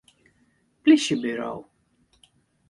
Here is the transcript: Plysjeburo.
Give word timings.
Plysjeburo. 0.83 1.53